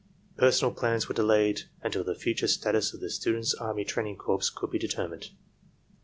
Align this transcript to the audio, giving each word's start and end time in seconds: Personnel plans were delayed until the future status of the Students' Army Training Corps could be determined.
Personnel 0.35 0.73
plans 0.73 1.07
were 1.07 1.13
delayed 1.13 1.65
until 1.83 2.03
the 2.03 2.15
future 2.15 2.47
status 2.47 2.91
of 2.91 3.01
the 3.01 3.09
Students' 3.11 3.53
Army 3.53 3.85
Training 3.85 4.15
Corps 4.15 4.49
could 4.51 4.71
be 4.71 4.79
determined. 4.79 5.29